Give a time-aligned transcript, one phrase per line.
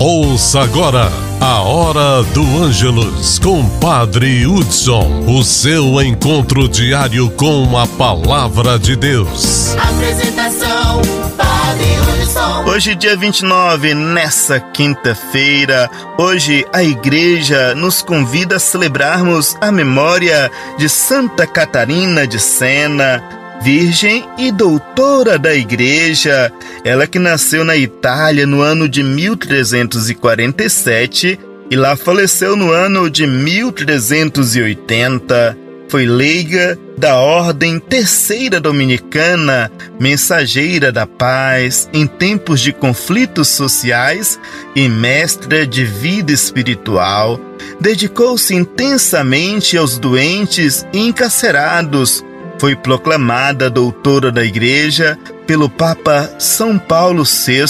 [0.00, 1.10] Ouça agora
[1.40, 8.94] a Hora do Ângelus com Padre Hudson, o seu encontro diário com a Palavra de
[8.94, 9.74] Deus.
[9.76, 11.02] Apresentação,
[11.36, 12.64] Padre Hudson.
[12.70, 20.88] Hoje, dia 29, nessa quinta-feira, hoje a igreja nos convida a celebrarmos a memória de
[20.88, 23.20] Santa Catarina de Sena,
[23.62, 26.50] virgem e doutora da Igreja,
[26.84, 31.38] ela que nasceu na Itália no ano de 1347
[31.70, 35.58] e lá faleceu no ano de 1380.
[35.88, 44.38] Foi leiga da Ordem Terceira Dominicana, mensageira da paz em tempos de conflitos sociais
[44.76, 47.40] e mestra de vida espiritual.
[47.80, 52.22] Dedicou-se intensamente aos doentes e encarcerados,
[52.58, 57.64] foi proclamada doutora da Igreja pelo Papa São Paulo VI.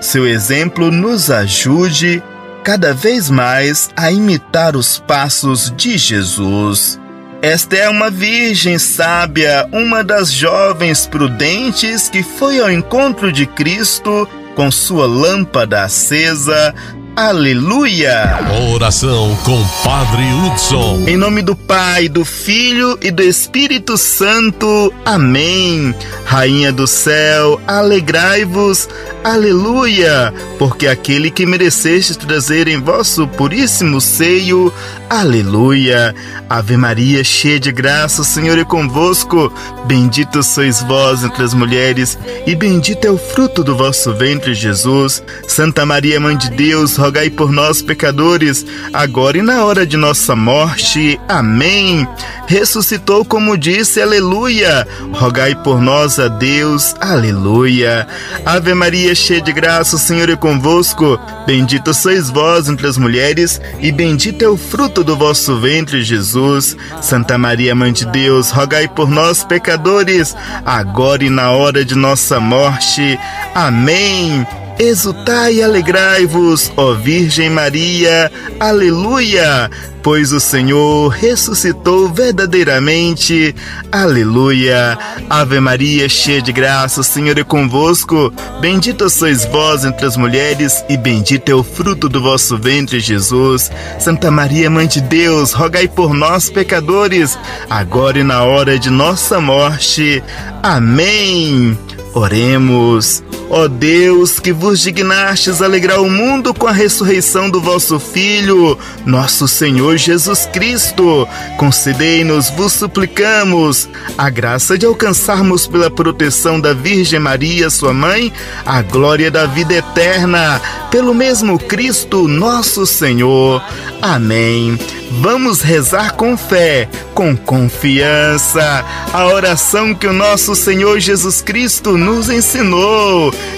[0.00, 2.22] Seu exemplo nos ajude
[2.62, 7.00] cada vez mais a imitar os passos de Jesus.
[7.40, 14.28] Esta é uma virgem sábia, uma das jovens prudentes que foi ao encontro de Cristo
[14.54, 16.74] com sua lâmpada acesa,
[17.14, 18.38] Aleluia!
[18.72, 21.04] Oração com Padre Hudson.
[21.06, 24.90] Em nome do Pai, do Filho e do Espírito Santo.
[25.04, 25.94] Amém.
[26.24, 28.88] Rainha do céu, alegrai-vos.
[29.22, 30.32] Aleluia!
[30.58, 34.72] Porque aquele que mereceste trazer em vosso puríssimo seio.
[35.08, 36.14] Aleluia!
[36.48, 39.52] Ave Maria, cheia de graça, o Senhor é convosco.
[39.86, 45.22] Bendita sois vós entre as mulheres, e bendito é o fruto do vosso ventre, Jesus.
[45.46, 50.36] Santa Maria, Mãe de Deus, rogai por nós, pecadores, agora e na hora de nossa
[50.36, 51.20] morte.
[51.28, 52.06] Amém.
[52.46, 54.86] Ressuscitou, como disse, aleluia.
[55.12, 58.06] Rogai por nós a Deus, aleluia.
[58.46, 61.18] Ave Maria, cheia de graça, o Senhor é convosco.
[61.44, 66.76] Bendita sois vós entre as mulheres, e bendito é o fruto do vosso ventre, Jesus.
[67.00, 72.38] Santa Maria, Mãe de Deus, rogai por nós, pecadores, agora e na hora de nossa
[72.38, 73.18] morte.
[73.56, 74.46] Amém.
[74.78, 79.70] Exultai e alegrai-vos, ó Virgem Maria, aleluia!
[80.02, 83.54] Pois o Senhor ressuscitou verdadeiramente,
[83.92, 84.98] aleluia!
[85.30, 90.84] Ave Maria, cheia de graça, o Senhor é convosco, bendita sois vós entre as mulheres,
[90.88, 93.70] e bendito é o fruto do vosso ventre, Jesus.
[94.00, 97.38] Santa Maria, Mãe de Deus, rogai por nós, pecadores,
[97.70, 100.22] agora e na hora de nossa morte.
[100.62, 101.78] Amém!
[102.14, 103.22] Oremos.
[103.48, 109.46] Ó Deus, que vos dignastes alegrar o mundo com a ressurreição do vosso Filho, nosso
[109.46, 111.28] Senhor Jesus Cristo,
[111.58, 118.32] concedei-nos, vos suplicamos, a graça de alcançarmos pela proteção da Virgem Maria, sua mãe,
[118.64, 123.62] a glória da vida eterna, pelo mesmo Cristo, nosso Senhor.
[124.00, 124.78] Amém.
[125.20, 132.30] Vamos rezar com fé, com confiança, a oração que o nosso Senhor Jesus Cristo nos
[132.30, 133.32] ensinou.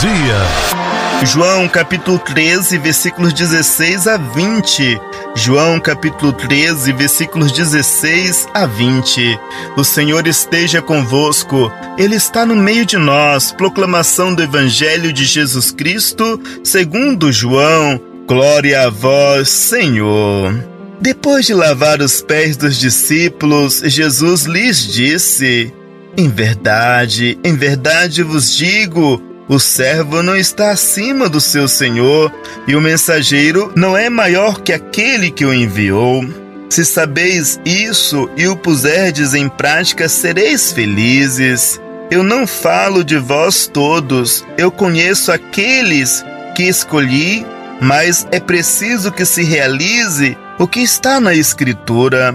[0.00, 1.26] Dia.
[1.26, 5.00] João capítulo 13, versículos 16 a 20.
[5.34, 9.40] João capítulo 13, versículos 16 a 20.
[9.74, 13.52] O Senhor esteja convosco, Ele está no meio de nós.
[13.52, 17.98] Proclamação do Evangelho de Jesus Cristo, segundo João.
[18.26, 20.62] Glória a vós, Senhor.
[21.00, 25.72] Depois de lavar os pés dos discípulos, Jesus lhes disse:
[26.18, 32.32] Em verdade, em verdade vos digo, o servo não está acima do seu senhor,
[32.66, 36.24] e o mensageiro não é maior que aquele que o enviou.
[36.68, 41.80] Se sabeis isso e o puserdes em prática, sereis felizes.
[42.10, 46.24] Eu não falo de vós todos, eu conheço aqueles
[46.56, 47.46] que escolhi,
[47.80, 52.34] mas é preciso que se realize o que está na Escritura.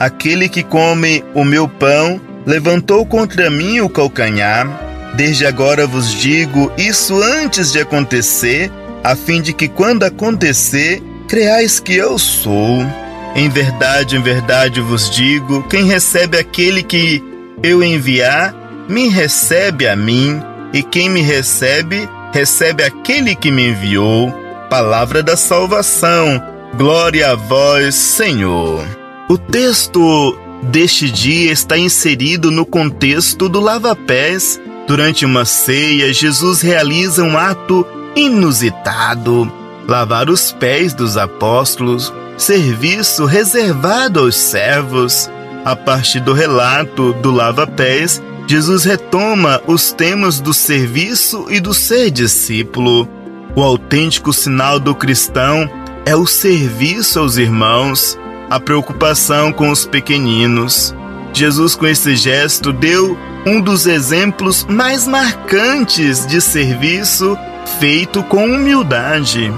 [0.00, 4.87] Aquele que come o meu pão levantou contra mim o calcanhar.
[5.14, 8.70] Desde agora vos digo isso antes de acontecer,
[9.02, 12.86] a fim de que quando acontecer, creais que eu sou.
[13.34, 17.22] Em verdade, em verdade vos digo: quem recebe aquele que
[17.62, 18.54] eu enviar,
[18.88, 20.40] me recebe a mim,
[20.72, 24.32] e quem me recebe, recebe aquele que me enviou.
[24.68, 26.42] palavra da salvação.
[26.76, 28.84] Glória a vós, Senhor.
[29.28, 34.60] O texto deste dia está inserido no contexto do lava-pés.
[34.88, 37.86] Durante uma ceia, Jesus realiza um ato
[38.16, 39.52] inusitado:
[39.86, 45.30] lavar os pés dos apóstolos, serviço reservado aos servos.
[45.62, 52.10] A partir do relato do lava-pés, Jesus retoma os temas do serviço e do ser
[52.10, 53.06] discípulo.
[53.54, 55.68] O autêntico sinal do cristão
[56.06, 58.18] é o serviço aos irmãos,
[58.48, 60.94] a preocupação com os pequeninos.
[61.34, 63.18] Jesus, com esse gesto, deu
[63.48, 67.36] um dos exemplos mais marcantes de serviço
[67.80, 69.50] feito com humildade.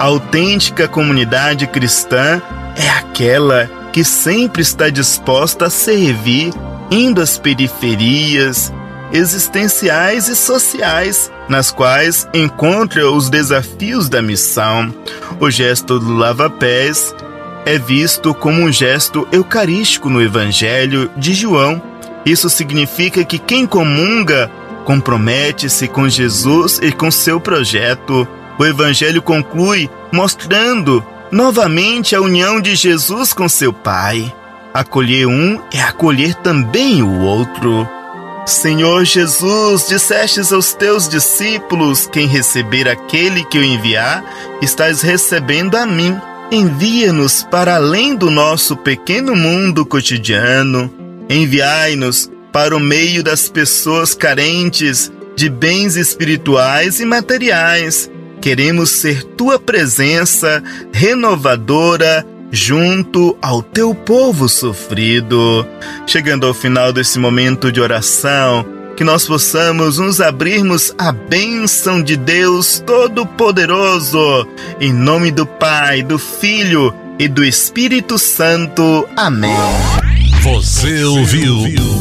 [0.00, 2.42] A autêntica comunidade cristã
[2.74, 6.52] é aquela que sempre está disposta a servir,
[6.90, 8.72] indo às periferias,
[9.12, 14.92] existenciais e sociais, nas quais encontra os desafios da missão.
[15.38, 17.14] O gesto do lava-pés
[17.64, 21.89] é visto como um gesto eucarístico no Evangelho de João.
[22.24, 24.50] Isso significa que quem comunga
[24.84, 28.26] compromete-se com Jesus e com seu projeto.
[28.58, 34.34] O Evangelho conclui mostrando novamente a união de Jesus com seu Pai.
[34.72, 37.88] Acolher um é acolher também o outro.
[38.46, 44.24] Senhor Jesus, dissestes aos teus discípulos: quem receber aquele que eu enviar,
[44.60, 46.16] estás recebendo a mim.
[46.52, 50.92] Envia-nos para além do nosso pequeno mundo cotidiano.
[51.30, 58.10] Enviai-nos para o meio das pessoas carentes de bens espirituais e materiais.
[58.40, 60.60] Queremos ser tua presença
[60.92, 65.64] renovadora junto ao teu povo sofrido.
[66.04, 68.66] Chegando ao final desse momento de oração,
[68.96, 74.48] que nós possamos nos abrirmos à bênção de Deus Todo-Poderoso,
[74.80, 79.08] em nome do Pai, do Filho e do Espírito Santo.
[79.16, 79.54] Amém.
[80.54, 81.56] Você ouviu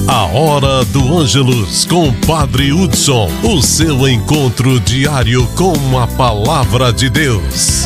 [0.07, 7.11] a Hora do Ângelus com Padre Hudson, o seu encontro diário com a palavra de
[7.11, 7.85] Deus.